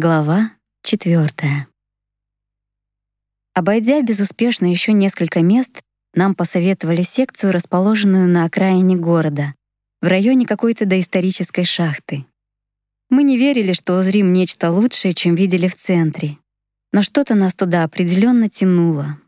Глава 0.00 0.52
четвертая. 0.84 1.66
Обойдя 3.52 4.00
безуспешно 4.00 4.66
еще 4.66 4.92
несколько 4.92 5.40
мест, 5.42 5.82
нам 6.14 6.36
посоветовали 6.36 7.02
секцию, 7.02 7.52
расположенную 7.52 8.28
на 8.28 8.44
окраине 8.44 8.94
города, 8.94 9.56
в 10.00 10.06
районе 10.06 10.46
какой-то 10.46 10.86
доисторической 10.86 11.64
шахты. 11.64 12.26
Мы 13.10 13.24
не 13.24 13.36
верили, 13.36 13.72
что 13.72 13.98
узрим 13.98 14.32
нечто 14.32 14.70
лучшее, 14.70 15.14
чем 15.14 15.34
видели 15.34 15.66
в 15.66 15.74
центре, 15.74 16.38
но 16.92 17.02
что-то 17.02 17.34
нас 17.34 17.56
туда 17.56 17.82
определенно 17.82 18.48
тянуло. 18.48 19.18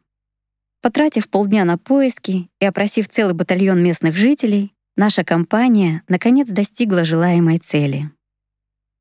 Потратив 0.83 1.29
полдня 1.29 1.65
на 1.65 1.79
поиски 1.79 2.49
и 2.61 2.65
опросив 2.65 3.09
целый 3.09 3.35
батальон 3.35 3.83
местных 3.83 4.15
жителей, 4.15 4.73
наша 4.97 5.25
компания 5.25 6.05
наконец 6.07 6.49
достигла 6.49 7.05
желаемой 7.05 7.59
цели. 7.59 8.13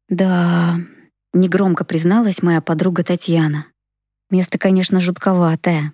Да, 0.08 0.80
Негромко 1.34 1.86
призналась 1.86 2.41
моя 2.41 2.62
подруга 2.62 3.04
Татьяна. 3.04 3.66
Место, 4.30 4.58
конечно, 4.58 4.99
жутковатое. 4.99 5.94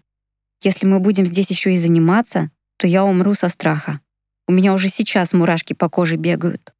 Если 0.62 0.86
мы 0.86 1.00
будем 1.00 1.26
здесь 1.26 1.50
еще 1.50 1.74
и 1.74 1.78
заниматься, 1.78 2.52
то 2.78 2.88
я 2.88 3.04
умру 3.04 3.34
со 3.34 3.50
страха. 3.50 4.02
У 4.48 4.52
меня 4.52 4.74
уже 4.74 4.90
сейчас 4.90 5.34
мурашки 5.34 5.74
по 5.74 5.90
коже 5.90 6.16
бегают. 6.16 6.74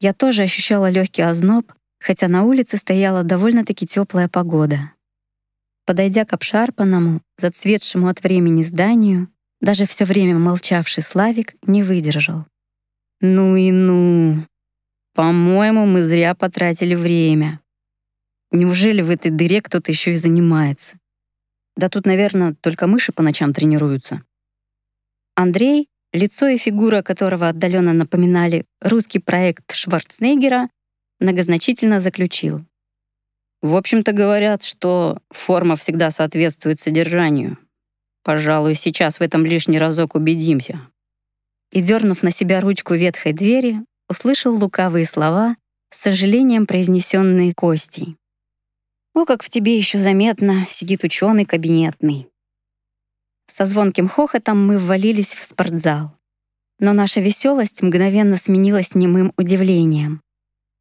Я 0.00 0.12
тоже 0.14 0.42
ощущала 0.42 0.88
легкий 0.90 1.22
озноб, 1.22 1.72
хотя 2.00 2.28
на 2.28 2.44
улице 2.44 2.76
стояла 2.76 3.24
довольно-таки 3.24 3.86
теплая 3.86 4.28
погода. 4.28 4.92
Подойдя 5.84 6.24
к 6.24 6.32
обшарпанному, 6.32 7.22
зацветшему 7.38 8.08
от 8.08 8.22
времени 8.22 8.62
зданию, 8.62 9.28
даже 9.60 9.86
все 9.86 10.04
время 10.04 10.38
молчавший 10.38 11.02
Славик 11.02 11.54
не 11.62 11.82
выдержал. 11.82 12.44
«Ну 13.20 13.56
и 13.56 13.72
ну!» 13.72 14.44
По-моему, 15.18 15.84
мы 15.84 16.06
зря 16.06 16.36
потратили 16.36 16.94
время. 16.94 17.60
Неужели 18.52 19.02
в 19.02 19.10
этой 19.10 19.32
дыре 19.32 19.60
кто-то 19.60 19.90
еще 19.90 20.12
и 20.12 20.14
занимается? 20.14 20.96
Да 21.76 21.88
тут, 21.88 22.06
наверное, 22.06 22.54
только 22.54 22.86
мыши 22.86 23.10
по 23.10 23.20
ночам 23.24 23.52
тренируются. 23.52 24.22
Андрей, 25.34 25.88
лицо 26.12 26.46
и 26.46 26.56
фигура 26.56 27.02
которого 27.02 27.48
отдаленно 27.48 27.94
напоминали 27.94 28.64
русский 28.80 29.18
проект 29.18 29.72
Шварценеггера, 29.72 30.68
многозначительно 31.18 31.98
заключил. 31.98 32.64
В 33.60 33.74
общем-то 33.74 34.12
говорят, 34.12 34.62
что 34.62 35.18
форма 35.30 35.74
всегда 35.74 36.12
соответствует 36.12 36.78
содержанию. 36.78 37.58
Пожалуй, 38.22 38.76
сейчас 38.76 39.18
в 39.18 39.22
этом 39.22 39.44
лишний 39.44 39.80
разок 39.80 40.14
убедимся. 40.14 40.80
И 41.72 41.80
дернув 41.80 42.22
на 42.22 42.30
себя 42.30 42.60
ручку 42.60 42.94
ветхой 42.94 43.32
двери, 43.32 43.80
услышал 44.08 44.56
лукавые 44.56 45.06
слова, 45.06 45.56
с 45.90 46.00
сожалением 46.00 46.66
произнесенные 46.66 47.54
Костей. 47.54 48.16
«О, 49.14 49.24
как 49.24 49.42
в 49.42 49.50
тебе 49.50 49.76
еще 49.76 49.98
заметно 49.98 50.66
сидит 50.68 51.04
ученый 51.04 51.44
кабинетный». 51.44 52.28
Со 53.46 53.66
звонким 53.66 54.08
хохотом 54.08 54.64
мы 54.64 54.78
ввалились 54.78 55.34
в 55.34 55.42
спортзал. 55.42 56.14
Но 56.78 56.92
наша 56.92 57.20
веселость 57.20 57.82
мгновенно 57.82 58.36
сменилась 58.36 58.94
немым 58.94 59.32
удивлением, 59.36 60.22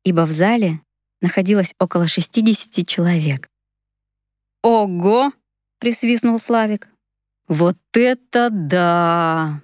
ибо 0.03 0.25
в 0.25 0.31
зале 0.31 0.81
находилось 1.22 1.73
около 1.80 2.08
60 2.08 2.86
человек. 2.86 3.50
«Ого!»— 4.62 5.31
присвистнул 5.80 6.38
Славик. 6.39 6.89
«Вот 7.47 7.78
это 7.94 8.50
да!» 8.52 9.62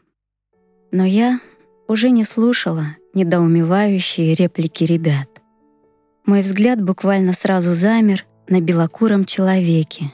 Но 0.92 1.06
я 1.06 1.40
уже 1.88 2.10
не 2.10 2.24
слушала 2.24 2.96
недоумевающие 3.14 4.34
реплики 4.34 4.84
ребят. 4.84 5.28
Мой 6.26 6.42
взгляд 6.42 6.82
буквально 6.82 7.34
сразу 7.34 7.74
замер 7.74 8.26
на 8.48 8.62
белокуром 8.62 9.26
человеке. 9.26 10.14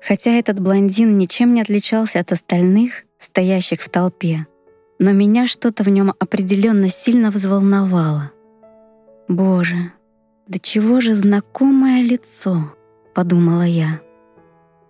Хотя 0.00 0.30
этот 0.32 0.60
блондин 0.60 1.18
ничем 1.18 1.54
не 1.54 1.62
отличался 1.62 2.20
от 2.20 2.32
остальных, 2.32 3.04
стоящих 3.18 3.80
в 3.80 3.88
толпе, 3.88 4.46
но 4.98 5.12
меня 5.12 5.46
что-то 5.46 5.82
в 5.82 5.88
нем 5.88 6.14
определенно 6.18 6.88
сильно 6.88 7.30
взволновало. 7.30 8.32
«Боже, 9.28 9.92
да 10.46 10.58
чего 10.58 11.00
же 11.00 11.14
знакомое 11.14 12.02
лицо!»— 12.02 12.72
подумала 13.14 13.66
я. 13.66 14.00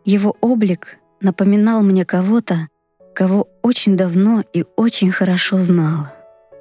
Его 0.04 0.36
облик 0.40 0.98
напоминал 1.20 1.82
мне 1.82 2.04
кого-то, 2.04 2.68
кого 3.14 3.48
очень 3.62 3.96
давно 3.96 4.44
и 4.52 4.64
очень 4.76 5.10
хорошо 5.10 5.58
знала. 5.58 6.15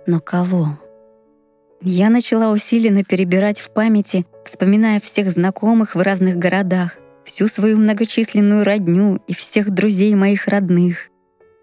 Но 0.07 0.19
кого? 0.19 0.79
Я 1.81 2.09
начала 2.09 2.51
усиленно 2.51 3.03
перебирать 3.03 3.59
в 3.59 3.71
памяти, 3.71 4.25
вспоминая 4.45 4.99
всех 4.99 5.29
знакомых 5.29 5.95
в 5.95 6.01
разных 6.01 6.37
городах, 6.37 6.97
всю 7.25 7.47
свою 7.47 7.77
многочисленную 7.77 8.63
родню 8.63 9.19
и 9.27 9.33
всех 9.33 9.71
друзей 9.71 10.13
моих 10.15 10.47
родных. 10.47 11.09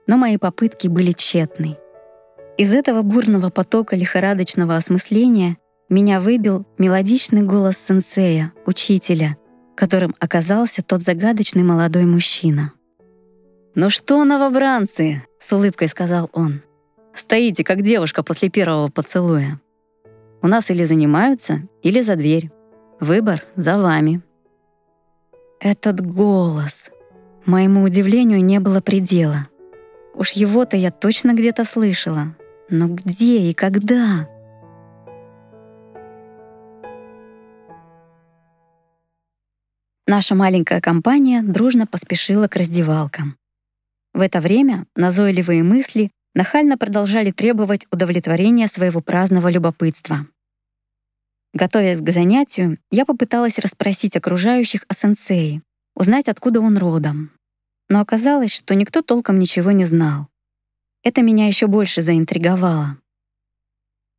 Но 0.07 0.17
мои 0.17 0.37
попытки 0.37 0.89
были 0.89 1.13
тщетны. 1.13 1.77
Из 2.59 2.75
этого 2.75 3.03
бурного 3.03 3.51
потока 3.51 3.97
лихорадочного 3.97 4.77
осмысления 4.77 5.57
меня 5.89 6.21
выбил 6.21 6.67
мелодичный 6.79 7.43
голос 7.43 7.79
сенсея, 7.79 8.53
учителя, 8.67 9.37
которым 9.75 10.15
оказался 10.19 10.83
тот 10.83 11.03
загадочный 11.03 11.63
молодой 11.63 12.05
мужчина. 12.05 12.73
«Ну 13.75 13.89
что, 13.89 14.23
новобранцы?»— 14.25 15.23
с 15.41 15.53
улыбкой 15.53 15.89
сказал 15.89 16.29
он. 16.33 16.63
Стоите, 17.15 17.65
как 17.65 17.83
девушка 17.83 18.23
после 18.23 18.49
первого 18.49 18.89
поцелуя. 18.89 19.61
У 20.41 20.49
нас 20.49 20.71
или 20.71 20.85
занимаются, 20.85 21.63
или 21.83 22.01
за 22.01 22.17
дверь. 22.17 22.51
Выбор 23.01 23.45
за 23.57 23.79
вами. 23.79 24.23
Этот 25.61 26.01
голос. 26.01 26.91
Моему 27.45 27.83
удивлению 27.83 28.45
не 28.45 28.61
было 28.61 28.81
предела. 28.81 29.49
Уж 30.15 30.33
его-то 30.33 30.77
я 30.77 30.91
точно 30.91 31.35
где-то 31.35 31.65
слышала. 31.65 32.37
Но 32.69 32.89
где 32.89 33.39
и 33.39 33.55
когда? 33.55 34.29
Наша 40.07 40.35
маленькая 40.35 40.81
компания 40.81 41.43
дружно 41.43 41.87
поспешила 41.87 42.49
к 42.49 42.57
раздевалкам. 42.57 43.37
В 44.13 44.21
это 44.21 44.41
время 44.41 44.87
назойливые 44.95 45.63
мысли 45.63 46.11
нахально 46.35 46.79
продолжали 46.79 47.31
требовать 47.31 47.87
удовлетворения 47.91 48.69
своего 48.69 49.01
праздного 49.01 49.49
любопытства. 49.49 50.27
Готовясь 51.55 52.01
к 52.01 52.11
занятию, 52.11 52.79
я 52.91 53.05
попыталась 53.05 53.59
расспросить 53.59 54.17
окружающих 54.17 54.85
о 54.89 54.95
сенсее, 54.95 55.63
узнать, 55.95 56.29
откуда 56.29 56.61
он 56.61 56.79
родом. 56.79 57.31
Но 57.89 58.01
оказалось, 58.01 58.55
что 58.55 58.75
никто 58.75 59.03
толком 59.03 59.39
ничего 59.39 59.71
не 59.71 59.85
знал. 59.85 60.29
Это 61.05 61.21
меня 61.21 61.47
еще 61.47 61.67
больше 61.67 62.01
заинтриговало. 62.01 62.97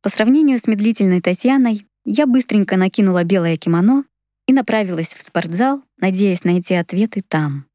По 0.02 0.10
сравнению 0.10 0.58
с 0.58 0.66
медлительной 0.66 1.20
Татьяной, 1.20 1.86
я 2.04 2.26
быстренько 2.26 2.76
накинула 2.76 3.24
белое 3.24 3.56
кимоно 3.56 4.04
и 4.46 4.52
направилась 4.52 5.14
в 5.14 5.22
спортзал, 5.22 5.82
надеясь 5.96 6.44
найти 6.44 6.74
ответы 6.74 7.22
там. 7.26 7.66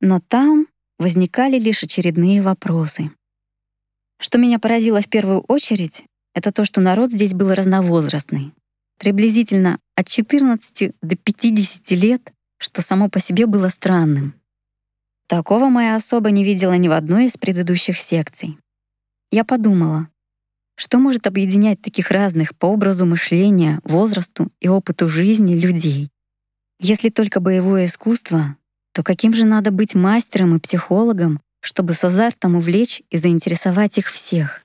Но 0.00 0.20
там 0.20 0.66
возникали 0.98 1.58
лишь 1.58 1.82
очередные 1.82 2.42
вопросы. 2.42 3.12
Что 4.18 4.38
меня 4.38 4.58
поразило 4.58 5.00
в 5.00 5.08
первую 5.08 5.40
очередь, 5.40 6.04
это 6.34 6.52
то, 6.52 6.64
что 6.64 6.80
народ 6.80 7.12
здесь 7.12 7.34
был 7.34 7.54
разновозрастный. 7.54 8.52
Приблизительно 8.98 9.78
от 9.94 10.08
14 10.08 10.92
до 11.02 11.16
50 11.16 11.90
лет, 11.92 12.32
что 12.58 12.82
само 12.82 13.08
по 13.08 13.20
себе 13.20 13.46
было 13.46 13.68
странным. 13.68 14.34
Такого 15.28 15.68
моя 15.68 15.96
особа 15.96 16.30
не 16.30 16.44
видела 16.44 16.74
ни 16.74 16.88
в 16.88 16.92
одной 16.92 17.26
из 17.26 17.36
предыдущих 17.36 17.98
секций. 17.98 18.58
Я 19.30 19.44
подумала, 19.44 20.08
что 20.76 20.98
может 20.98 21.26
объединять 21.26 21.80
таких 21.80 22.10
разных 22.10 22.54
по 22.56 22.66
образу 22.66 23.06
мышления, 23.06 23.80
возрасту 23.82 24.50
и 24.60 24.68
опыту 24.68 25.08
жизни 25.08 25.54
людей? 25.54 26.10
Если 26.78 27.08
только 27.08 27.40
боевое 27.40 27.86
искусство, 27.86 28.56
то 28.92 29.02
каким 29.02 29.34
же 29.34 29.44
надо 29.44 29.70
быть 29.70 29.94
мастером 29.94 30.54
и 30.54 30.60
психологом, 30.60 31.40
чтобы 31.66 31.94
с 31.94 32.04
азартом 32.04 32.54
увлечь 32.54 33.02
и 33.10 33.16
заинтересовать 33.16 33.98
их 33.98 34.12
всех. 34.12 34.64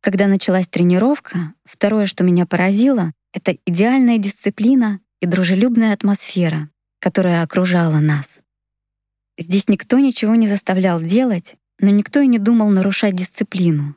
Когда 0.00 0.26
началась 0.26 0.66
тренировка, 0.66 1.54
второе, 1.64 2.06
что 2.06 2.24
меня 2.24 2.46
поразило, 2.46 3.12
это 3.32 3.56
идеальная 3.64 4.18
дисциплина 4.18 4.98
и 5.20 5.26
дружелюбная 5.26 5.92
атмосфера, 5.92 6.68
которая 6.98 7.44
окружала 7.44 8.00
нас. 8.00 8.40
Здесь 9.38 9.68
никто 9.68 10.00
ничего 10.00 10.34
не 10.34 10.48
заставлял 10.48 11.00
делать, 11.00 11.54
но 11.78 11.90
никто 11.90 12.18
и 12.18 12.26
не 12.26 12.40
думал 12.40 12.70
нарушать 12.70 13.14
дисциплину. 13.14 13.94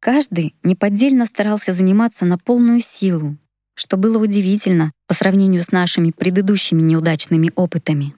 Каждый 0.00 0.54
неподдельно 0.62 1.24
старался 1.24 1.72
заниматься 1.72 2.26
на 2.26 2.36
полную 2.36 2.80
силу, 2.80 3.38
что 3.74 3.96
было 3.96 4.18
удивительно 4.18 4.92
по 5.06 5.14
сравнению 5.14 5.62
с 5.62 5.72
нашими 5.72 6.10
предыдущими 6.10 6.82
неудачными 6.82 7.50
опытами. 7.54 8.14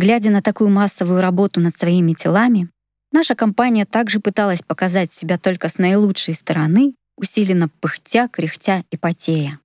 Глядя 0.00 0.30
на 0.30 0.40
такую 0.40 0.70
массовую 0.70 1.20
работу 1.20 1.60
над 1.60 1.76
своими 1.76 2.14
телами, 2.14 2.70
наша 3.12 3.34
компания 3.34 3.84
также 3.84 4.18
пыталась 4.18 4.62
показать 4.62 5.12
себя 5.12 5.36
только 5.36 5.68
с 5.68 5.76
наилучшей 5.76 6.32
стороны, 6.32 6.94
усиленно 7.18 7.68
пыхтя, 7.68 8.26
кряхтя 8.28 8.82
и 8.90 8.96
потея. 8.96 9.60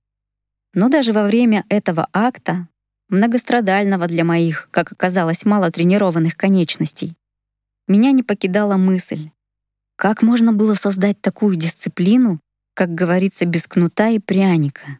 Но 0.74 0.90
даже 0.90 1.14
во 1.14 1.22
время 1.22 1.64
этого 1.70 2.06
акта, 2.12 2.68
многострадального 3.08 4.08
для 4.08 4.24
моих, 4.24 4.68
как 4.70 4.92
оказалось, 4.92 5.46
мало 5.46 5.70
тренированных 5.70 6.36
конечностей, 6.36 7.14
меня 7.88 8.12
не 8.12 8.22
покидала 8.22 8.76
мысль, 8.76 9.30
как 9.96 10.20
можно 10.20 10.52
было 10.52 10.74
создать 10.74 11.18
такую 11.22 11.56
дисциплину, 11.56 12.40
как 12.74 12.94
говорится, 12.94 13.46
без 13.46 13.66
кнута 13.66 14.10
и 14.10 14.18
пряника? 14.18 14.98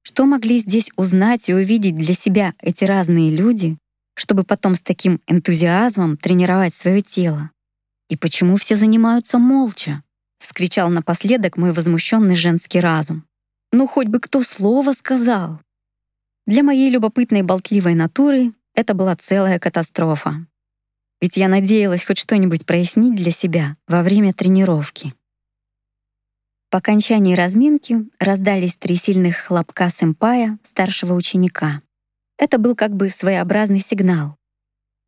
Что 0.00 0.24
могли 0.24 0.60
здесь 0.60 0.90
узнать 0.96 1.50
и 1.50 1.52
увидеть 1.52 1.98
для 1.98 2.14
себя 2.14 2.54
эти 2.62 2.84
разные 2.84 3.30
люди, 3.30 3.76
чтобы 4.16 4.42
потом 4.42 4.74
с 4.74 4.80
таким 4.80 5.20
энтузиазмом 5.28 6.16
тренировать 6.16 6.74
свое 6.74 7.02
тело? 7.02 7.50
И 8.08 8.16
почему 8.16 8.56
все 8.56 8.74
занимаются 8.74 9.38
молча? 9.38 10.02
вскричал 10.38 10.90
напоследок 10.90 11.56
мой 11.56 11.72
возмущенный 11.72 12.36
женский 12.36 12.80
разум. 12.80 13.24
Ну 13.72 13.86
хоть 13.86 14.08
бы 14.08 14.20
кто 14.20 14.42
слово 14.42 14.92
сказал. 14.92 15.60
Для 16.46 16.62
моей 16.62 16.90
любопытной 16.90 17.42
болтливой 17.42 17.94
натуры 17.94 18.52
это 18.74 18.94
была 18.94 19.16
целая 19.16 19.58
катастрофа. 19.58 20.46
Ведь 21.20 21.36
я 21.36 21.48
надеялась 21.48 22.04
хоть 22.04 22.18
что-нибудь 22.18 22.66
прояснить 22.66 23.14
для 23.14 23.32
себя 23.32 23.76
во 23.88 24.02
время 24.02 24.32
тренировки. 24.32 25.14
По 26.70 26.78
окончании 26.78 27.34
разминки 27.34 28.04
раздались 28.18 28.76
три 28.76 28.96
сильных 28.96 29.36
хлопка 29.36 29.88
сэмпая, 29.88 30.58
старшего 30.62 31.14
ученика. 31.14 31.80
Это 32.38 32.58
был 32.58 32.74
как 32.74 32.94
бы 32.94 33.10
своеобразный 33.10 33.80
сигнал. 33.80 34.36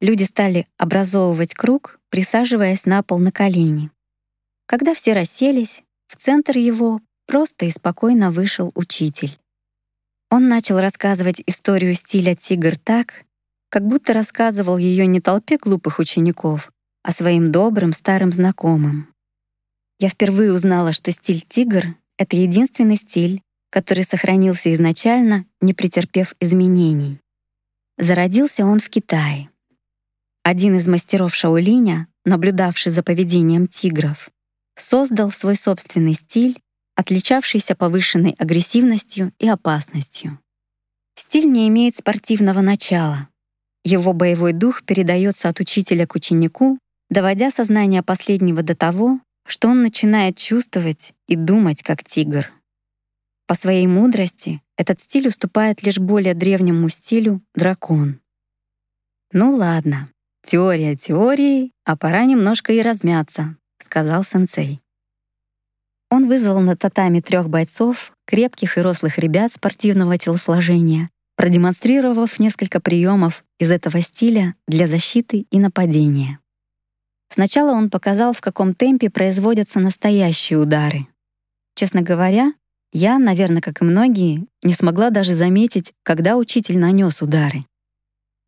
Люди 0.01 0.25
стали 0.25 0.67
образовывать 0.77 1.55
круг, 1.55 1.99
присаживаясь 2.11 2.87
на 2.87 3.03
пол 3.03 3.19
на 3.19 3.33
колени. 3.33 3.91
Когда 4.67 4.95
все 4.95 5.13
расселись, 5.13 5.83
в 6.07 6.17
центр 6.17 6.57
его 6.57 7.01
просто 7.27 7.67
и 7.67 7.71
спокойно 7.71 8.31
вышел 8.31 8.73
учитель. 8.75 9.39
Он 10.31 10.49
начал 10.49 10.79
рассказывать 10.79 11.43
историю 11.47 11.95
стиля 11.95 12.35
«Тигр» 12.35 12.77
так, 12.79 13.25
как 13.71 13.87
будто 13.87 14.13
рассказывал 14.13 14.79
ее 14.79 15.07
не 15.07 15.21
толпе 15.21 15.59
глупых 15.59 15.99
учеников, 15.99 16.71
а 17.03 17.13
своим 17.13 17.51
добрым 17.51 17.93
старым 17.93 18.33
знакомым. 18.33 19.13
Я 19.99 20.11
впервые 20.11 20.53
узнала, 20.53 20.93
что 20.93 21.11
стиль 21.11 21.45
«Тигр»— 21.49 21.97
это 22.19 22.37
единственный 22.37 22.97
стиль, 22.97 23.43
который 23.71 24.05
сохранился 24.05 24.73
изначально, 24.73 25.45
не 25.61 25.75
претерпев 25.75 26.35
изменений. 26.41 27.21
Зародился 27.99 28.65
он 28.65 28.79
в 28.79 28.89
Китае. 28.89 29.51
Один 30.43 30.77
из 30.77 30.87
мастеров 30.87 31.35
Шаолиня, 31.35 32.09
наблюдавший 32.25 32.93
за 32.93 33.03
поведением 33.03 33.67
тигров, 33.67 34.31
создал 34.77 35.31
свой 35.31 35.57
собственный 35.57 36.15
стиль, 36.15 36.61
отличавшийся 36.95 37.75
повышенной 37.75 38.35
агрессивностью 38.39 39.33
и 39.39 39.49
опасностью. 39.49 40.39
Стиль 41.17 41.51
не 41.51 41.69
имеет 41.69 41.97
спортивного 41.97 42.61
начала. 42.61 43.29
Его 43.85 44.13
боевой 44.13 44.53
дух 44.53 44.83
передается 44.85 45.49
от 45.49 45.61
учителя 45.61 46.07
к 46.07 46.15
ученику, 46.15 46.79
доводя 47.11 47.51
сознание 47.51 48.03
последнего 48.03 48.63
до 48.63 48.75
того, 48.77 49.21
что 49.47 49.69
он 49.69 49.83
начинает 49.83 50.37
чувствовать 50.37 51.15
и 51.27 51.37
думать 51.37 51.83
как 51.83 52.05
тигр. 52.05 52.53
По 53.49 53.55
своей 53.55 53.87
мудрости 53.87 54.61
этот 54.77 55.01
стиль 55.01 55.29
уступает 55.29 55.83
лишь 55.83 55.97
более 55.97 56.35
древнему 56.35 56.91
стилю 56.91 57.41
дракон. 57.55 58.21
Ну 59.33 59.57
ладно, 59.57 60.11
теория 60.43 60.97
теорией, 60.97 61.73
а 61.87 61.97
пора 61.97 62.27
немножко 62.27 62.75
и 62.75 62.83
размяться, 62.83 63.57
сказал 63.83 64.23
сенсей. 64.23 64.83
Он 66.11 66.29
вызвал 66.29 66.61
на 66.61 66.77
татами 66.77 67.21
трех 67.21 67.49
бойцов, 67.49 68.13
крепких 68.27 68.77
и 68.77 68.83
рослых 68.83 69.17
ребят 69.17 69.51
спортивного 69.55 70.19
телосложения, 70.19 71.09
продемонстрировав 71.37 72.39
несколько 72.39 72.81
приемов 72.81 73.45
из 73.59 73.71
этого 73.71 74.03
стиля 74.03 74.57
для 74.67 74.87
защиты 74.87 75.47
и 75.51 75.59
нападения. 75.59 76.39
Сначала 77.31 77.73
он 77.73 77.89
показал, 77.89 78.35
в 78.35 78.43
каком 78.43 78.75
темпе 78.75 79.09
производятся 79.09 79.81
настоящие 79.81 80.59
удары. 80.59 81.07
Честно 81.75 82.03
говоря, 82.03 82.53
я, 82.93 83.19
наверное, 83.19 83.61
как 83.61 83.83
и 83.83 83.85
многие, 83.85 84.47
не 84.63 84.73
смогла 84.73 85.11
даже 85.11 85.35
заметить, 85.35 85.93
когда 86.03 86.37
учитель 86.37 86.79
нанес 86.79 87.21
удары. 87.21 87.65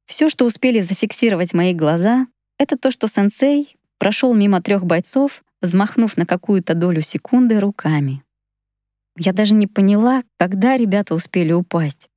Все, 0.06 0.28
что 0.28 0.44
успели 0.46 0.80
зафиксировать 0.80 1.52
мои 1.52 1.74
глаза, 1.74 2.26
это 2.58 2.76
то, 2.76 2.90
что 2.90 3.06
сенсей 3.06 3.76
прошел 3.98 4.34
мимо 4.34 4.60
трех 4.62 4.84
бойцов, 4.84 5.42
взмахнув 5.60 6.16
на 6.16 6.26
какую-то 6.26 6.74
долю 6.74 7.02
секунды 7.02 7.60
руками. 7.60 8.22
Я 9.16 9.32
даже 9.32 9.54
не 9.54 9.66
поняла, 9.66 10.24
когда 10.38 10.76
ребята 10.76 11.14
успели 11.14 11.52
упасть. 11.52 12.08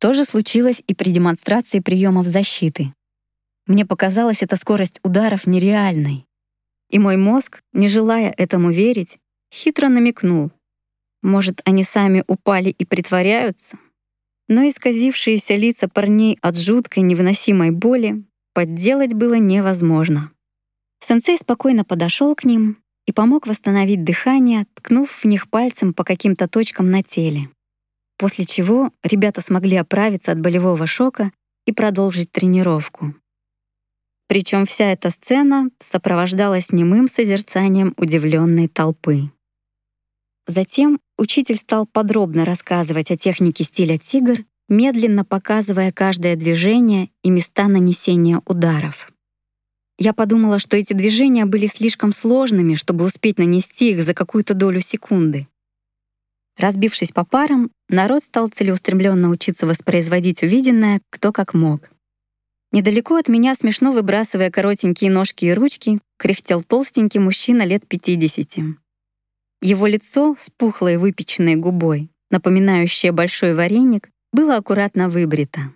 То 0.00 0.12
же 0.12 0.24
случилось 0.24 0.82
и 0.86 0.94
при 0.94 1.10
демонстрации 1.10 1.80
приемов 1.80 2.26
защиты. 2.26 2.92
Мне 3.66 3.84
показалась 3.84 4.42
эта 4.42 4.56
скорость 4.56 5.00
ударов 5.02 5.46
нереальной. 5.46 6.26
И 6.90 6.98
мой 6.98 7.16
мозг, 7.16 7.62
не 7.72 7.88
желая 7.88 8.32
этому 8.36 8.70
верить, 8.70 9.18
хитро 9.52 9.88
намекнул. 9.88 10.50
Может, 11.22 11.60
они 11.64 11.84
сами 11.84 12.24
упали 12.26 12.70
и 12.70 12.84
притворяются? 12.84 13.78
Но 14.48 14.68
исказившиеся 14.68 15.56
лица 15.56 15.88
парней 15.88 16.38
от 16.40 16.56
жуткой 16.56 17.02
невыносимой 17.02 17.70
боли 17.70 18.24
подделать 18.54 19.14
было 19.14 19.34
невозможно. 19.34 20.32
Сенсей 21.00 21.36
спокойно 21.38 21.84
подошел 21.84 22.34
к 22.34 22.44
ним 22.44 22.78
и 23.06 23.12
помог 23.12 23.46
восстановить 23.46 24.04
дыхание, 24.04 24.66
ткнув 24.74 25.10
в 25.10 25.24
них 25.24 25.48
пальцем 25.48 25.94
по 25.94 26.04
каким-то 26.04 26.48
точкам 26.48 26.90
на 26.90 27.02
теле. 27.02 27.50
После 28.16 28.44
чего 28.44 28.92
ребята 29.02 29.40
смогли 29.40 29.76
оправиться 29.76 30.32
от 30.32 30.40
болевого 30.40 30.86
шока 30.86 31.30
и 31.66 31.72
продолжить 31.72 32.32
тренировку. 32.32 33.14
Причем 34.26 34.66
вся 34.66 34.92
эта 34.92 35.10
сцена 35.10 35.70
сопровождалась 35.78 36.72
немым 36.72 37.08
созерцанием 37.08 37.94
удивленной 37.96 38.68
толпы. 38.68 39.30
Затем 40.48 40.98
учитель 41.18 41.56
стал 41.56 41.86
подробно 41.86 42.46
рассказывать 42.46 43.10
о 43.10 43.18
технике 43.18 43.64
стиля 43.64 43.98
«Тигр», 43.98 44.46
медленно 44.70 45.22
показывая 45.22 45.92
каждое 45.92 46.36
движение 46.36 47.10
и 47.22 47.28
места 47.28 47.68
нанесения 47.68 48.40
ударов. 48.46 49.12
Я 49.98 50.14
подумала, 50.14 50.58
что 50.58 50.78
эти 50.78 50.94
движения 50.94 51.44
были 51.44 51.66
слишком 51.66 52.14
сложными, 52.14 52.74
чтобы 52.74 53.04
успеть 53.04 53.38
нанести 53.38 53.90
их 53.90 54.02
за 54.02 54.14
какую-то 54.14 54.54
долю 54.54 54.80
секунды. 54.80 55.46
Разбившись 56.56 57.12
по 57.12 57.26
парам, 57.26 57.70
народ 57.90 58.24
стал 58.24 58.48
целеустремленно 58.48 59.28
учиться 59.28 59.66
воспроизводить 59.66 60.42
увиденное 60.42 61.02
кто 61.10 61.30
как 61.30 61.52
мог. 61.52 61.90
Недалеко 62.72 63.16
от 63.16 63.28
меня, 63.28 63.54
смешно 63.54 63.92
выбрасывая 63.92 64.50
коротенькие 64.50 65.10
ножки 65.10 65.44
и 65.44 65.52
ручки, 65.52 66.00
кряхтел 66.16 66.62
толстенький 66.62 67.20
мужчина 67.20 67.62
лет 67.62 67.86
50. 67.86 68.78
Его 69.60 69.86
лицо 69.86 70.36
с 70.38 70.50
пухлой 70.50 70.96
выпеченной 70.96 71.56
губой, 71.56 72.10
напоминающее 72.30 73.12
большой 73.12 73.54
вареник, 73.54 74.10
было 74.32 74.56
аккуратно 74.56 75.08
выбрито. 75.08 75.74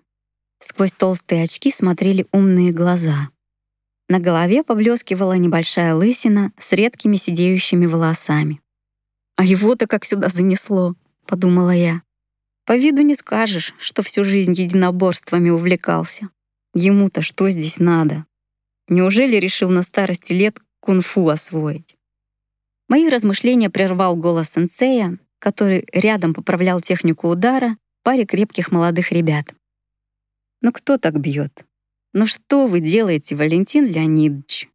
Сквозь 0.61 0.93
толстые 0.93 1.43
очки 1.43 1.73
смотрели 1.73 2.27
умные 2.33 2.73
глаза. 2.73 3.31
На 4.09 4.21
голове 4.21 4.63
поблескивала 4.63 5.33
небольшая 5.33 5.95
лысина 5.95 6.53
с 6.59 6.73
редкими 6.73 7.17
сидеющими 7.17 7.87
волосами. 7.87 8.61
«А 9.37 9.45
его-то 9.45 9.87
как 9.87 10.05
сюда 10.05 10.29
занесло»,— 10.29 10.95
подумала 11.27 11.71
я. 11.71 12.03
«По 12.67 12.77
виду 12.77 13.03
не 13.03 13.15
скажешь, 13.15 13.75
что 13.79 14.03
всю 14.03 14.25
жизнь 14.25 14.53
единоборствами 14.53 15.51
увлекался». 15.51 16.29
Ему-то 16.75 17.21
что 17.21 17.51
здесь 17.51 17.79
надо? 17.79 18.25
Неужели 18.89 19.37
решил 19.37 19.69
на 19.69 19.83
старости 19.83 20.33
лет 20.33 20.59
кунг-фу 20.81 21.29
освоить? 21.29 21.97
Мои 22.93 23.09
размышления 23.09 23.71
прервал 23.71 24.17
голос 24.17 24.51
сенсея, 24.51 25.19
который 25.39 25.87
рядом 25.95 26.35
поправлял 26.35 26.83
технику 26.83 27.31
удара 27.31 27.79
паре 28.03 28.27
крепких 28.27 28.71
молодых 28.71 29.13
ребят. 29.13 29.55
«Ну 30.61 30.73
кто 30.73 30.99
так 30.99 31.19
бьет? 31.19 31.65
Ну 32.13 32.27
что 32.27 32.67
вы 32.67 32.81
делаете, 32.81 33.35
Валентин 33.35 33.87
Леонидович? 33.87 34.69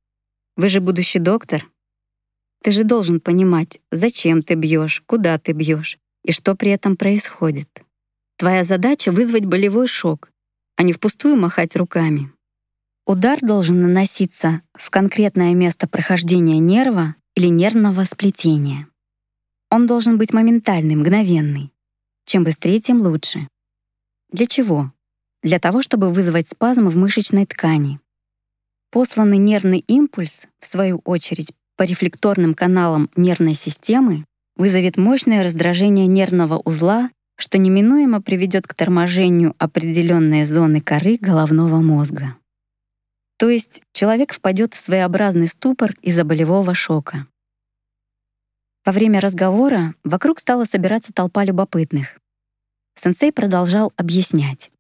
Вы 0.55 0.67
же 0.67 0.81
будущий 0.81 1.19
доктор. 1.19 1.69
Ты 2.63 2.71
же 2.71 2.83
должен 2.83 3.19
понимать, 3.19 3.79
зачем 3.91 4.41
ты 4.41 4.55
бьешь, 4.55 5.03
куда 5.05 5.38
ты 5.38 5.51
бьешь 5.51 6.00
и 6.24 6.31
что 6.31 6.55
при 6.55 6.71
этом 6.71 6.97
происходит. 6.97 7.69
Твоя 8.38 8.63
задача— 8.63 9.12
вызвать 9.12 9.45
болевой 9.45 9.86
шок, 9.86 10.31
а 10.75 10.81
не 10.81 10.91
впустую 10.91 11.36
махать 11.36 11.75
руками. 11.75 12.31
Удар 13.05 13.38
должен 13.43 13.79
наноситься 13.79 14.63
в 14.74 14.89
конкретное 14.89 15.53
место 15.53 15.88
прохождения 15.88 16.57
нерва 16.57 17.13
или 17.38 17.50
нервного 17.50 18.03
сплетения. 18.06 18.88
Он 19.70 19.86
должен 19.86 20.17
быть 20.17 20.34
моментальный, 20.34 20.96
мгновенный. 20.96 21.72
Чем 22.25 22.44
быстрее, 22.44 22.79
тем 22.79 23.00
лучше. 23.01 23.48
Для 24.32 24.48
чего? 24.48 24.91
Для 25.44 25.60
того, 25.60 25.84
чтобы 25.84 26.12
вызвать 26.12 26.50
спазм 26.50 26.88
в 26.88 26.98
мышечной 26.98 27.46
ткани. 27.46 28.00
Посланный 28.89 29.38
нервный 29.38 29.86
импульс, 29.88 30.48
в 30.60 30.65
свою 30.65 31.01
очередь, 31.06 31.51
по 31.75 31.84
рефлекторным 31.84 32.56
каналам 32.56 33.12
нервной 33.15 33.53
системы 33.53 34.25
вызовет 34.56 34.98
мощное 34.98 35.44
раздражение 35.44 36.08
нервного 36.08 36.58
узла 36.58 37.12
что 37.38 37.60
неминуемо 37.60 38.20
приведет 38.20 38.67
к 38.67 38.74
торможению 38.74 39.53
определенной 39.60 40.44
зоны 40.46 40.82
коры 40.82 41.17
головного 41.22 41.82
мозга. 41.82 42.36
То 43.38 43.50
есть 43.50 43.82
человек 43.94 44.34
впадет 44.34 44.74
в 44.74 44.79
своеобразный 44.79 45.48
ступор 45.48 45.96
из-за 46.01 46.24
болевого 46.24 46.74
шока. 46.74 47.27
Во 48.84 48.91
время 48.91 49.20
разговора 49.20 49.94
вокруг 50.03 50.39
стала 50.39 50.65
собираться 50.65 51.13
толпа 51.13 51.44
любопытных. 51.44 52.20
Сенсей 53.00 53.32
продолжал 53.32 53.94
объяснять. 53.96 54.72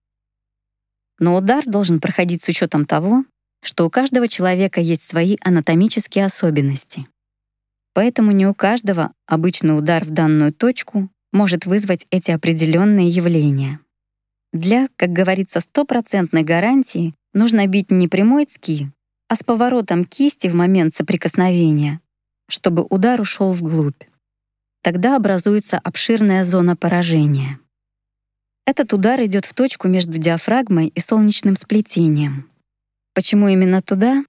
Но 1.19 1.35
удар 1.35 1.63
должен 1.65 1.99
проходить 1.99 2.43
с 2.43 2.47
учетом 2.47 2.85
того, 2.85 3.25
что 3.61 3.85
у 3.85 3.89
каждого 3.89 4.27
человека 4.27 4.81
есть 4.81 5.03
свои 5.03 5.37
анатомические 5.41 6.25
особенности. 6.25 7.07
Поэтому 7.93 8.31
не 8.31 8.47
у 8.47 8.53
каждого 8.53 9.11
обычный 9.25 9.77
удар 9.77 10.03
в 10.05 10.11
данную 10.11 10.53
точку 10.53 11.09
может 11.31 11.65
вызвать 11.65 12.07
эти 12.09 12.31
определенные 12.31 13.09
явления. 13.09 13.79
Для, 14.53 14.87
как 14.95 15.09
говорится, 15.09 15.59
стопроцентной 15.59 16.43
гарантии 16.43 17.13
нужно 17.37 17.67
бить 17.67 17.91
не 17.91 18.07
прямой 18.07 18.45
цки, 18.45 18.91
а 19.29 19.35
с 19.35 19.43
поворотом 19.43 20.05
кисти 20.05 20.47
в 20.47 20.55
момент 20.55 20.95
соприкосновения, 20.95 22.01
чтобы 22.49 22.85
удар 22.89 23.21
ушел 23.21 23.51
вглубь. 23.51 24.03
Тогда 24.81 25.15
образуется 25.15 25.77
обширная 25.77 26.45
зона 26.45 26.75
поражения. 26.75 27.59
Этот 28.65 28.91
удар 28.93 29.23
идет 29.23 29.45
в 29.45 29.53
точку 29.53 29.87
между 29.87 30.17
диафрагмой 30.17 30.87
и 30.87 30.99
солнечным 30.99 31.55
сплетением. 31.55 32.49
Почему 33.13 33.47
именно 33.47 33.81
туда? 33.81 34.23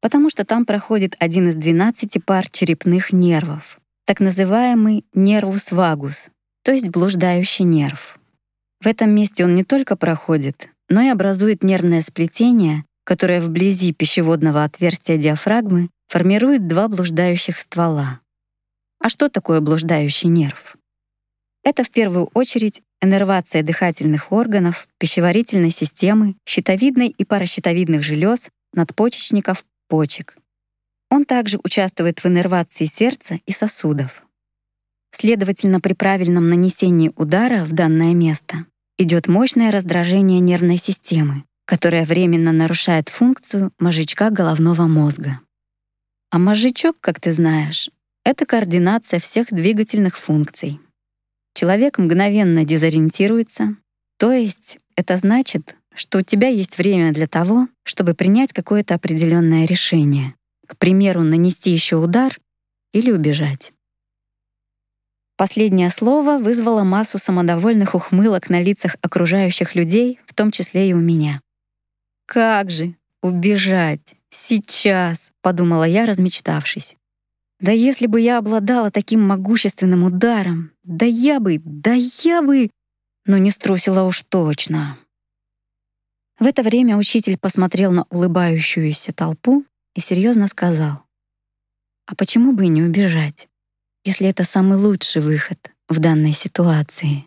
Потому 0.00 0.30
что 0.30 0.44
там 0.44 0.64
проходит 0.64 1.16
один 1.18 1.48
из 1.48 1.56
12 1.56 2.24
пар 2.24 2.48
черепных 2.50 3.12
нервов, 3.12 3.80
так 4.06 4.20
называемый 4.20 5.04
нервус 5.14 5.72
вагус, 5.72 6.26
то 6.62 6.72
есть 6.72 6.88
блуждающий 6.88 7.64
нерв. 7.64 8.18
В 8.80 8.86
этом 8.86 9.10
месте 9.10 9.44
он 9.44 9.54
не 9.54 9.64
только 9.64 9.96
проходит, 9.96 10.68
но 10.88 11.02
и 11.02 11.08
образует 11.08 11.62
нервное 11.62 12.00
сплетение, 12.00 12.84
которое 13.04 13.40
вблизи 13.40 13.92
пищеводного 13.92 14.64
отверстия 14.64 15.16
диафрагмы 15.16 15.90
формирует 16.08 16.66
два 16.66 16.88
блуждающих 16.88 17.58
ствола. 17.58 18.20
А 19.00 19.08
что 19.08 19.28
такое 19.28 19.60
блуждающий 19.60 20.28
нерв? 20.28 20.76
Это 21.62 21.82
в 21.84 21.90
первую 21.90 22.30
очередь 22.34 22.82
иннервация 23.00 23.62
дыхательных 23.62 24.32
органов, 24.32 24.86
пищеварительной 24.98 25.70
системы, 25.70 26.36
щитовидной 26.46 27.08
и 27.08 27.24
паращитовидных 27.24 28.02
желез, 28.02 28.50
надпочечников, 28.72 29.64
почек. 29.88 30.36
Он 31.10 31.24
также 31.24 31.58
участвует 31.62 32.22
в 32.22 32.26
иннервации 32.26 32.86
сердца 32.86 33.38
и 33.46 33.52
сосудов. 33.52 34.24
Следовательно, 35.12 35.80
при 35.80 35.92
правильном 35.92 36.48
нанесении 36.48 37.12
удара 37.16 37.64
в 37.64 37.72
данное 37.72 38.14
место 38.14 38.66
идет 38.98 39.28
мощное 39.28 39.70
раздражение 39.70 40.40
нервной 40.40 40.76
системы, 40.76 41.44
которое 41.66 42.04
временно 42.04 42.52
нарушает 42.52 43.08
функцию 43.08 43.72
мозжечка 43.78 44.30
головного 44.30 44.86
мозга. 44.86 45.40
А 46.30 46.38
мозжечок, 46.38 46.96
как 47.00 47.20
ты 47.20 47.32
знаешь, 47.32 47.90
это 48.24 48.46
координация 48.46 49.20
всех 49.20 49.52
двигательных 49.52 50.18
функций, 50.18 50.80
человек 51.54 51.98
мгновенно 51.98 52.64
дезориентируется, 52.64 53.76
то 54.18 54.32
есть 54.32 54.78
это 54.96 55.16
значит, 55.16 55.76
что 55.94 56.18
у 56.18 56.22
тебя 56.22 56.48
есть 56.48 56.78
время 56.78 57.12
для 57.12 57.26
того, 57.26 57.68
чтобы 57.84 58.14
принять 58.14 58.52
какое-то 58.52 58.94
определенное 58.94 59.66
решение. 59.66 60.34
К 60.66 60.76
примеру, 60.76 61.22
нанести 61.22 61.70
еще 61.70 61.96
удар 61.96 62.38
или 62.92 63.10
убежать. 63.10 63.73
Последнее 65.36 65.90
слово 65.90 66.38
вызвало 66.38 66.84
массу 66.84 67.18
самодовольных 67.18 67.94
ухмылок 67.94 68.50
на 68.50 68.62
лицах 68.62 68.96
окружающих 69.02 69.74
людей, 69.74 70.20
в 70.26 70.34
том 70.34 70.50
числе 70.50 70.90
и 70.90 70.92
у 70.92 71.00
меня. 71.00 71.40
«Как 72.26 72.70
же! 72.70 72.94
Убежать! 73.22 74.14
Сейчас!»— 74.30 75.32
подумала 75.42 75.84
я, 75.84 76.06
размечтавшись. 76.06 76.96
Да 77.60 77.72
если 77.72 78.06
бы 78.06 78.20
я 78.20 78.38
обладала 78.38 78.90
таким 78.90 79.22
могущественным 79.22 80.04
ударом, 80.04 80.72
да 80.82 81.06
я 81.06 81.40
бы, 81.40 81.62
да 81.64 81.94
я 81.94 82.42
бы, 82.42 82.70
но 83.24 83.38
не 83.38 83.50
струсила 83.50 84.02
уж 84.02 84.22
точно. 84.22 84.98
В 86.38 86.44
это 86.44 86.62
время 86.62 86.96
учитель 86.96 87.38
посмотрел 87.38 87.92
на 87.92 88.04
улыбающуюся 88.10 89.12
толпу 89.12 89.64
и 89.94 90.00
серьезно 90.00 90.48
сказал: 90.48 91.04
"А 92.06 92.14
почему 92.16 92.52
бы 92.52 92.66
и 92.66 92.68
не 92.68 92.82
убежать, 92.82 93.48
если 94.04 94.28
это 94.28 94.44
самый 94.44 94.78
лучший 94.78 95.22
выход 95.22 95.58
в 95.88 95.98
данной 95.98 96.32
ситуации? 96.32 97.24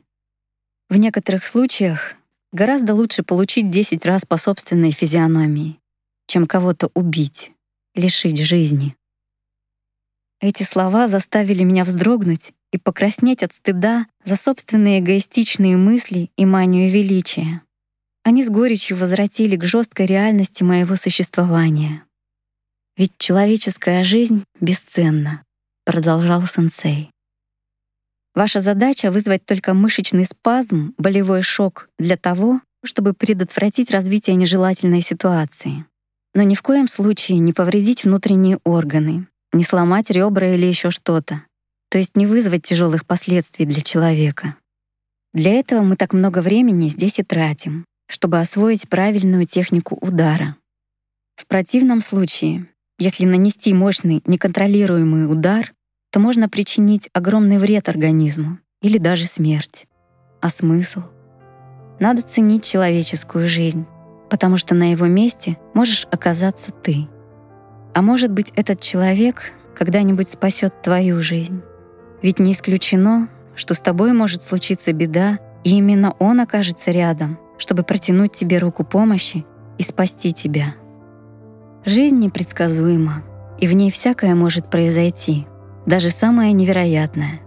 В 0.89 0.98
некоторых 0.98 1.46
случаях 1.46 2.15
гораздо 2.53 2.93
лучше 2.93 3.24
получить 3.24 3.69
10 3.69 4.05
раз 4.05 4.25
по 4.25 4.38
собственной 4.38 4.91
физиономии, 4.91 5.79
чем 6.27 6.46
кого-то 6.48 6.91
убить, 6.93 7.51
лишить 7.96 8.39
жизни". 8.39 8.96
Эти 10.39 10.63
слова 10.63 11.07
заставили 11.07 11.63
меня 11.63 11.84
вздрогнуть 11.84 12.53
и 12.72 12.77
покраснеть 12.77 13.43
от 13.43 13.53
стыда 13.53 14.05
за 14.24 14.36
собственные 14.36 15.00
эгоистичные 15.00 15.77
мысли 15.77 16.31
и 16.38 16.46
манию 16.46 16.91
величия. 16.91 17.63
Они 18.24 18.43
с 18.43 18.50
горечью 18.50 18.98
возвратили 18.98 19.55
к 19.55 19.63
жесткой 19.63 20.05
реальности 20.05 20.62
моего 20.62 20.96
существования. 20.96 22.03
«Ведь 22.98 23.13
человеческая 23.17 24.03
жизнь 24.03 24.43
бесценна»,— 24.60 25.43
продолжал 25.88 26.46
сенсей. 26.46 27.12
Ваша 28.36 28.60
задача— 28.60 29.10
вызвать 29.12 29.46
только 29.46 29.74
мышечный 29.74 30.25
спазм, 30.25 30.94
болевой 30.98 31.41
шок 31.41 31.89
для 31.98 32.17
того, 32.17 32.60
чтобы 32.84 33.13
предотвратить 33.13 33.89
развитие 33.89 34.36
нежелательной 34.36 35.01
ситуации. 35.01 35.86
Но 36.34 36.44
ни 36.44 36.56
в 36.56 36.62
коем 36.62 36.89
случае 36.89 37.39
не 37.39 37.53
повредить 37.53 38.03
внутренние 38.03 38.60
органы, 38.65 39.27
не 39.53 39.63
сломать 39.63 40.10
ребра 40.10 40.53
или 40.53 40.65
еще 40.65 40.91
что-то, 40.91 41.44
то 41.89 41.98
есть 41.98 42.17
не 42.17 42.27
вызвать 42.27 42.63
тяжелых 42.63 43.06
последствий 43.06 43.65
для 43.65 43.82
человека. 43.82 44.58
Для 45.34 45.53
этого 45.53 45.84
мы 45.84 45.96
так 45.96 46.12
много 46.12 46.39
времени 46.39 46.89
здесь 46.89 47.17
и 47.20 47.24
тратим, 47.24 47.86
чтобы 48.10 48.41
освоить 48.41 48.89
правильную 48.89 49.46
технику 49.46 49.98
удара. 50.01 50.58
В 51.38 51.48
противном 51.48 52.01
случае, 52.01 52.67
если 53.00 53.24
нанести 53.24 53.74
мощный 53.74 54.22
неконтролируемый 54.25 55.32
удар, 55.32 55.72
то 56.18 56.22
можно 56.22 56.50
причинить 56.50 57.12
огромный 57.14 57.60
вред 57.60 57.90
организму 57.90 58.58
или 58.82 58.98
даже 58.98 59.26
смерть. 59.26 59.86
А 60.42 60.50
смысл? 60.50 61.02
Надо 62.00 62.24
ценить 62.24 62.64
человеческую 62.64 63.48
жизнь, 63.48 63.86
потому 64.28 64.58
что 64.58 64.74
на 64.74 64.94
его 64.94 65.06
месте 65.06 65.60
можешь 65.76 66.08
оказаться 66.10 66.72
ты. 66.72 67.08
А 67.94 68.02
может 68.02 68.32
быть, 68.32 68.52
этот 68.56 68.82
человек 68.82 69.54
когда-нибудь 69.76 70.28
спасет 70.28 70.82
твою 70.82 71.22
жизнь. 71.22 71.62
Ведь 72.24 72.40
не 72.40 72.54
исключено, 72.54 73.30
что 73.54 73.76
с 73.76 73.80
тобой 73.80 74.12
может 74.12 74.42
случиться 74.42 74.94
беда, 74.94 75.38
и 75.64 75.78
именно 75.78 76.16
он 76.18 76.40
окажется 76.40 76.90
рядом, 76.90 77.38
чтобы 77.60 77.84
протянуть 77.84 78.32
тебе 78.32 78.58
руку 78.58 78.84
помощи 78.84 79.46
и 79.78 79.84
спасти 79.84 80.34
тебя. 80.34 80.74
Жизнь 81.86 82.18
непредсказуема, 82.18 83.22
и 83.60 83.68
в 83.68 83.74
ней 83.74 83.92
всякое 83.92 84.34
может 84.34 84.72
произойти, 84.72 85.46
даже 85.88 86.12
самое 86.12 86.53
невероятное, 86.53 87.41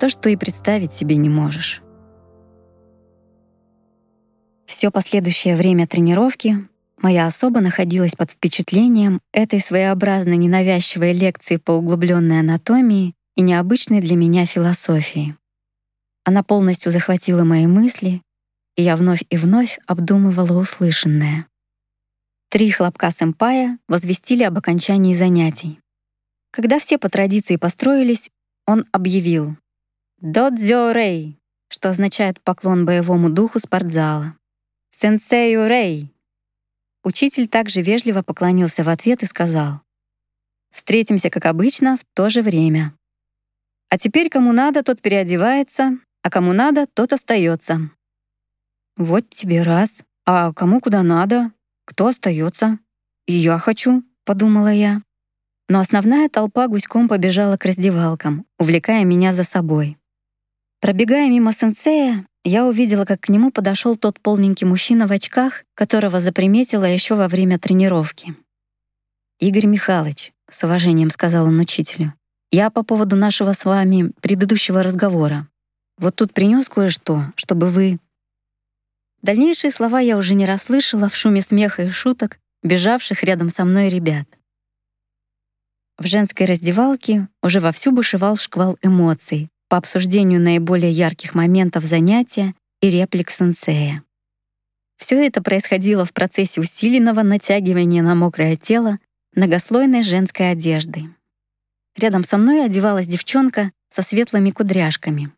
то, 0.00 0.08
что 0.08 0.28
и 0.28 0.34
представить 0.34 0.92
себе 0.92 1.14
не 1.14 1.28
можешь. 1.28 1.80
Все 4.66 4.90
последующее 4.90 5.54
время 5.54 5.86
тренировки 5.86 6.66
Моя 7.02 7.26
особа 7.26 7.60
находилась 7.60 8.12
под 8.12 8.30
впечатлением 8.30 9.20
этой 9.32 9.58
своеобразной 9.58 10.36
ненавязчивой 10.36 11.12
лекции 11.12 11.56
по 11.56 11.72
углубленной 11.72 12.38
анатомии 12.38 13.16
и 13.34 13.42
необычной 13.42 14.00
для 14.00 14.14
меня 14.14 14.46
философии. 14.46 15.36
Она 16.22 16.44
полностью 16.44 16.92
захватила 16.92 17.42
мои 17.42 17.66
мысли, 17.66 18.22
и 18.76 18.82
я 18.82 18.94
вновь 18.94 19.24
и 19.30 19.36
вновь 19.36 19.80
обдумывала 19.88 20.60
услышанное. 20.60 21.46
Три 22.50 22.70
хлопка 22.70 23.10
сэмпая 23.10 23.78
возвестили 23.88 24.44
об 24.44 24.56
окончании 24.56 25.14
занятий. 25.16 25.81
Когда 26.52 26.78
все 26.78 26.98
по 26.98 27.08
традиции 27.08 27.56
построились, 27.56 28.30
он 28.66 28.86
объявил 28.92 29.56
«Додзё 30.20 30.92
Рэй», 30.92 31.40
что 31.68 31.90
означает 31.90 32.40
поклон 32.40 32.84
боевому 32.86 33.28
духу 33.28 33.58
спортзала. 33.58 34.36
«Сенсею 34.90 35.66
Рэй», 35.66 36.12
Учитель 37.04 37.48
также 37.48 37.82
вежливо 37.82 38.22
поклонился 38.22 38.84
в 38.84 38.88
ответ 38.88 39.24
и 39.24 39.26
сказал, 39.26 39.80
«Встретимся, 40.70 41.30
как 41.30 41.46
обычно, 41.46 41.96
в 41.96 42.04
то 42.14 42.28
же 42.28 42.42
время. 42.42 42.94
А 43.88 43.98
теперь 43.98 44.30
кому 44.30 44.52
надо, 44.52 44.84
тот 44.84 45.02
переодевается, 45.02 45.98
а 46.22 46.30
кому 46.30 46.52
надо, 46.52 46.86
тот 46.86 47.12
остается. 47.12 47.90
Вот 48.96 49.28
тебе 49.30 49.62
раз. 49.62 49.98
А 50.24 50.52
кому 50.52 50.80
куда 50.80 51.02
надо? 51.02 51.50
Кто 51.84 52.06
остается? 52.06 52.78
И 53.26 53.32
я 53.32 53.58
хочу, 53.58 54.04
подумала 54.24 54.72
я. 54.72 55.02
Но 55.72 55.80
основная 55.80 56.28
толпа 56.28 56.68
гуськом 56.68 57.08
побежала 57.08 57.56
к 57.56 57.64
раздевалкам, 57.64 58.44
увлекая 58.58 59.06
меня 59.06 59.32
за 59.32 59.42
собой. 59.42 59.96
Пробегая 60.82 61.30
мимо 61.30 61.54
сенсея, 61.54 62.26
я 62.44 62.66
увидела, 62.66 63.06
как 63.06 63.22
к 63.22 63.28
нему 63.30 63.50
подошел 63.50 63.96
тот 63.96 64.20
полненький 64.20 64.66
мужчина 64.66 65.06
в 65.06 65.12
очках, 65.12 65.64
которого 65.72 66.20
заприметила 66.20 66.84
еще 66.84 67.14
во 67.14 67.26
время 67.26 67.58
тренировки. 67.58 68.36
«Игорь 69.40 69.64
Михайлович»,— 69.64 70.34
с 70.50 70.62
уважением 70.62 71.08
сказал 71.08 71.46
он 71.46 71.58
учителю, 71.58 72.12
«я 72.50 72.68
по 72.68 72.82
поводу 72.82 73.16
нашего 73.16 73.54
с 73.54 73.64
вами 73.64 74.12
предыдущего 74.20 74.82
разговора. 74.82 75.48
Вот 75.96 76.16
тут 76.16 76.34
принес 76.34 76.68
кое-что, 76.68 77.32
чтобы 77.34 77.68
вы...» 77.68 77.98
Дальнейшие 79.22 79.70
слова 79.70 80.00
я 80.00 80.18
уже 80.18 80.34
не 80.34 80.44
расслышала 80.44 81.08
в 81.08 81.16
шуме 81.16 81.40
смеха 81.40 81.84
и 81.84 81.90
шуток, 81.90 82.40
бежавших 82.62 83.22
рядом 83.22 83.48
со 83.48 83.64
мной 83.64 83.88
ребят. 83.88 84.26
В 86.02 86.06
женской 86.08 86.46
раздевалке 86.46 87.28
уже 87.44 87.60
вовсю 87.60 87.92
бушевал 87.92 88.34
шквал 88.34 88.76
эмоций 88.82 89.50
по 89.68 89.76
обсуждению 89.76 90.40
наиболее 90.40 90.90
ярких 90.90 91.32
моментов 91.36 91.84
занятия 91.84 92.56
и 92.80 92.90
реплик 92.90 93.30
сенсея. 93.30 94.02
Все 94.96 95.24
это 95.24 95.40
происходило 95.44 96.04
в 96.04 96.12
процессе 96.12 96.60
усиленного 96.60 97.22
натягивания 97.22 98.02
на 98.02 98.16
мокрое 98.16 98.56
тело 98.56 98.98
многослойной 99.36 100.02
женской 100.02 100.50
одежды. 100.50 101.04
Рядом 101.94 102.24
со 102.24 102.36
мной 102.36 102.64
одевалась 102.64 103.06
девчонка 103.06 103.70
со 103.88 104.02
светлыми 104.02 104.50
кудряшками. 104.50 105.30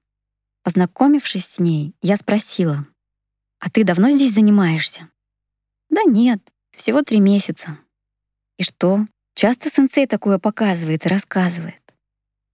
Познакомившись 0.62 1.44
с 1.44 1.58
ней, 1.58 1.92
я 2.00 2.16
спросила, 2.16 2.86
«А 3.58 3.68
ты 3.68 3.84
давно 3.84 4.08
здесь 4.12 4.32
занимаешься?» 4.32 5.10
«Да 5.90 6.04
нет, 6.04 6.40
всего 6.74 7.02
три 7.02 7.20
месяца». 7.20 7.76
«И 8.56 8.62
что, 8.62 9.06
Часто 9.34 9.68
сенсей 9.68 10.06
такое 10.06 10.38
показывает 10.38 11.04
и 11.06 11.08
рассказывает. 11.08 11.82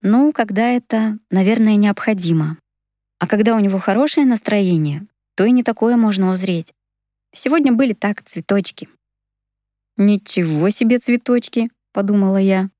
Ну, 0.01 0.33
когда 0.33 0.69
это, 0.69 1.19
наверное, 1.29 1.75
необходимо. 1.75 2.57
А 3.19 3.27
когда 3.27 3.55
у 3.55 3.59
него 3.59 3.77
хорошее 3.77 4.25
настроение, 4.25 5.05
то 5.35 5.45
и 5.45 5.51
не 5.51 5.63
такое 5.63 5.95
можно 5.95 6.31
узреть. 6.31 6.73
Сегодня 7.33 7.71
были 7.71 7.93
так 7.93 8.23
цветочки. 8.23 8.89
«Ничего 9.95 10.69
себе 10.69 10.97
цветочки!»— 10.97 11.69
подумала 11.93 12.37
я. 12.37 12.71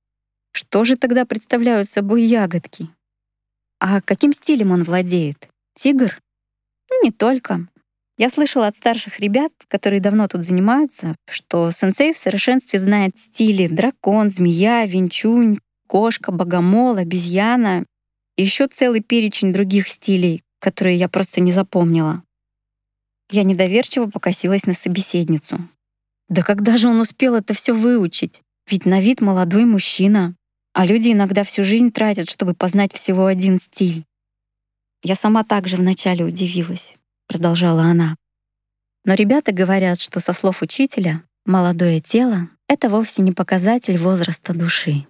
«Что 0.51 0.83
же 0.83 0.97
тогда 0.97 1.25
представляют 1.25 1.89
собой 1.89 2.23
ягодки?» 2.23 2.89
«А 3.79 4.01
каким 4.01 4.33
стилем 4.33 4.71
он 4.71 4.83
владеет? 4.83 5.47
Тигр?» 5.75 6.19
«Не 7.03 7.11
только. 7.11 7.67
Я 8.21 8.29
слышала 8.29 8.67
от 8.67 8.77
старших 8.77 9.19
ребят, 9.19 9.51
которые 9.67 9.99
давно 9.99 10.27
тут 10.27 10.43
занимаются, 10.43 11.15
что 11.27 11.71
сенсей 11.71 12.13
в 12.13 12.19
совершенстве 12.19 12.79
знает 12.79 13.19
стили 13.19 13.65
дракон, 13.65 14.29
змея, 14.29 14.85
винчунь, 14.85 15.57
кошка, 15.87 16.31
богомол, 16.31 16.97
обезьяна 16.97 17.83
и 18.37 18.43
еще 18.43 18.67
целый 18.67 19.01
перечень 19.01 19.51
других 19.51 19.87
стилей, 19.87 20.43
которые 20.59 20.97
я 20.97 21.09
просто 21.09 21.41
не 21.41 21.51
запомнила. 21.51 22.21
Я 23.31 23.41
недоверчиво 23.41 24.05
покосилась 24.05 24.67
на 24.67 24.75
собеседницу. 24.75 25.67
Да 26.29 26.43
когда 26.43 26.77
же 26.77 26.89
он 26.89 26.99
успел 26.99 27.33
это 27.33 27.55
все 27.55 27.73
выучить? 27.73 28.43
Ведь 28.69 28.85
на 28.85 29.01
вид 29.01 29.21
молодой 29.21 29.65
мужчина, 29.65 30.35
а 30.73 30.85
люди 30.85 31.11
иногда 31.11 31.43
всю 31.43 31.63
жизнь 31.63 31.91
тратят, 31.91 32.29
чтобы 32.29 32.53
познать 32.53 32.93
всего 32.93 33.25
один 33.25 33.59
стиль. 33.59 34.05
Я 35.01 35.15
сама 35.15 35.43
также 35.43 35.77
вначале 35.77 36.23
удивилась 36.23 36.93
продолжала 37.31 37.83
она. 37.83 38.17
Но 39.05 39.13
ребята 39.13 39.53
говорят, 39.53 40.01
что 40.01 40.19
со 40.19 40.33
слов 40.33 40.61
учителя 40.61 41.23
молодое 41.45 42.01
тело— 42.01 42.49
это 42.67 42.89
вовсе 42.89 43.21
не 43.21 43.31
показатель 43.31 43.97
возраста 43.97 44.53
души. 44.53 45.07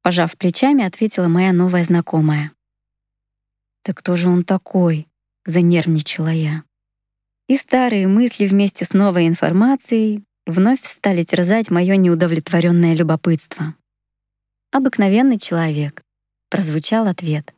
Пожав 0.00 0.36
плечами, 0.36 0.84
ответила 0.84 1.26
моя 1.26 1.52
новая 1.52 1.82
знакомая. 1.82 2.52
«Так 3.82 3.98
кто 3.98 4.14
же 4.14 4.28
он 4.28 4.44
такой?»— 4.44 5.08
занервничала 5.46 6.28
я. 6.28 6.62
И 7.48 7.56
старые 7.56 8.06
мысли 8.06 8.46
вместе 8.46 8.84
с 8.84 8.92
новой 8.92 9.26
информацией 9.26 10.22
вновь 10.46 10.84
стали 10.84 11.24
терзать 11.24 11.70
мое 11.70 11.96
неудовлетворенное 11.96 12.94
любопытство. 12.94 13.74
«Обыкновенный 14.70 15.38
человек»,— 15.38 16.02
прозвучал 16.50 17.08
ответ. 17.08 17.52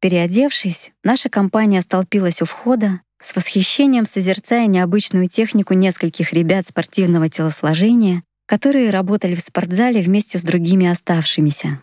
Переодевшись, 0.00 0.92
наша 1.04 1.28
компания 1.28 1.82
столпилась 1.82 2.40
у 2.40 2.46
входа, 2.46 3.02
с 3.20 3.36
восхищением 3.36 4.06
созерцая 4.06 4.66
необычную 4.66 5.28
технику 5.28 5.74
нескольких 5.74 6.32
ребят 6.32 6.66
спортивного 6.66 7.28
телосложения, 7.28 8.22
которые 8.46 8.88
работали 8.88 9.34
в 9.34 9.40
спортзале 9.40 10.00
вместе 10.00 10.38
с 10.38 10.42
другими 10.42 10.86
оставшимися. 10.86 11.82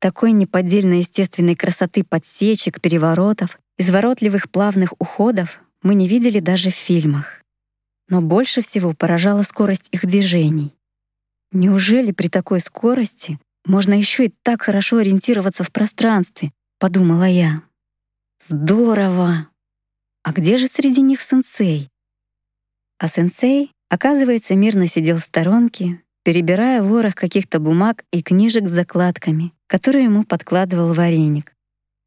Такой 0.00 0.32
неподдельно 0.32 0.94
естественной 0.94 1.54
красоты 1.54 2.04
подсечек, 2.04 2.80
переворотов, 2.80 3.58
изворотливых 3.76 4.50
плавных 4.50 4.94
уходов 4.98 5.60
мы 5.82 5.94
не 5.94 6.08
видели 6.08 6.40
даже 6.40 6.70
в 6.70 6.74
фильмах. 6.74 7.42
Но 8.08 8.22
больше 8.22 8.62
всего 8.62 8.94
поражала 8.94 9.42
скорость 9.42 9.88
их 9.92 10.06
движений. 10.06 10.74
Неужели 11.52 12.12
при 12.12 12.28
такой 12.28 12.60
скорости 12.60 13.38
можно 13.66 13.92
еще 13.92 14.26
и 14.26 14.34
так 14.42 14.62
хорошо 14.62 14.98
ориентироваться 14.98 15.64
в 15.64 15.70
пространстве,— 15.70 16.52
подумала 16.78 17.24
я. 17.28 17.62
«Здорово! 18.46 19.48
А 20.22 20.32
где 20.32 20.56
же 20.56 20.66
среди 20.66 21.00
них 21.00 21.22
сенсей?» 21.22 21.90
А 22.98 23.08
сенсей, 23.08 23.72
оказывается, 23.88 24.54
мирно 24.54 24.86
сидел 24.86 25.18
в 25.18 25.24
сторонке, 25.24 26.02
перебирая 26.22 26.82
ворох 26.82 27.14
каких-то 27.14 27.60
бумаг 27.60 28.04
и 28.10 28.22
книжек 28.22 28.68
с 28.68 28.72
закладками, 28.72 29.52
которые 29.66 30.04
ему 30.04 30.24
подкладывал 30.24 30.92
вареник. 30.92 31.54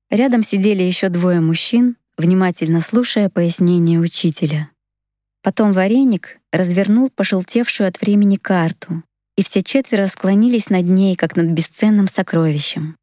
Рядом 0.09 0.43
сидели 0.43 0.83
еще 0.83 1.09
двое 1.09 1.39
мужчин, 1.39 1.95
внимательно 2.17 2.81
слушая 2.81 3.29
пояснения 3.29 3.99
учителя. 3.99 4.69
Потом 5.41 5.71
вареник 5.71 6.39
развернул 6.51 7.09
пожелтевшую 7.09 7.87
от 7.87 8.01
времени 8.01 8.35
карту, 8.35 9.03
и 9.37 9.43
все 9.43 9.63
четверо 9.63 10.07
склонились 10.07 10.69
над 10.69 10.85
ней, 10.85 11.15
как 11.15 11.37
над 11.37 11.47
бесценным 11.47 12.07
сокровищем. 12.07 12.97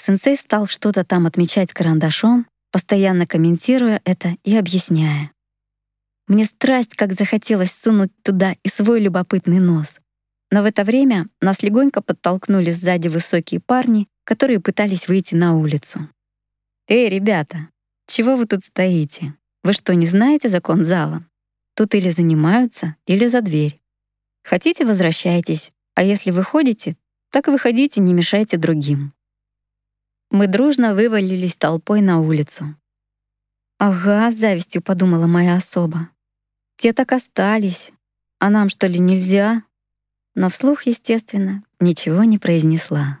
Сенсей 0.00 0.36
стал 0.36 0.66
что-то 0.66 1.04
там 1.04 1.26
отмечать 1.26 1.72
карандашом, 1.72 2.46
постоянно 2.70 3.26
комментируя 3.26 4.00
это 4.04 4.36
и 4.44 4.56
объясняя. 4.56 5.32
Мне 6.26 6.44
страсть 6.44 6.94
как 6.94 7.12
захотелось 7.12 7.72
сунуть 7.72 8.12
туда 8.22 8.54
и 8.62 8.68
свой 8.68 9.00
любопытный 9.00 9.58
нос. 9.58 9.88
Но 10.50 10.62
в 10.62 10.64
это 10.64 10.84
время 10.84 11.28
нас 11.40 11.62
легонько 11.62 12.02
подтолкнули 12.02 12.70
сзади 12.70 13.08
высокие 13.08 13.60
парни, 13.60 14.08
которые 14.24 14.60
пытались 14.60 15.08
выйти 15.08 15.34
на 15.34 15.56
улицу. 15.56 16.08
«Эй, 16.88 17.08
ребята, 17.08 17.68
чего 18.06 18.36
вы 18.36 18.46
тут 18.46 18.64
стоите? 18.64 19.34
Вы 19.62 19.72
что, 19.72 19.94
не 19.94 20.06
знаете 20.06 20.48
закон 20.48 20.84
зала? 20.84 21.26
Тут 21.74 21.94
или 21.94 22.10
занимаются, 22.10 22.96
или 23.06 23.26
за 23.26 23.42
дверь. 23.42 23.80
Хотите— 24.42 24.84
возвращайтесь, 24.86 25.72
а 25.94 26.02
если 26.02 26.30
выходите, 26.30 26.96
так 27.30 27.48
выходите, 27.48 28.00
не 28.00 28.14
мешайте 28.14 28.56
другим». 28.56 29.12
Мы 30.30 30.46
дружно 30.46 30.94
вывалились 30.94 31.56
толпой 31.56 32.00
на 32.00 32.20
улицу. 32.20 32.76
«Ага»,— 33.78 34.30
с 34.32 34.36
завистью 34.36 34.82
подумала 34.82 35.26
моя 35.26 35.56
особа. 35.56 36.10
«Те 36.76 36.92
так 36.92 37.12
остались. 37.12 37.92
А 38.38 38.50
нам, 38.50 38.68
что 38.68 38.86
ли, 38.86 38.98
нельзя?» 38.98 39.64
Но 40.34 40.48
вслух, 40.48 40.84
естественно, 40.86 41.64
ничего 41.80 42.22
не 42.24 42.38
произнесла. 42.38 43.18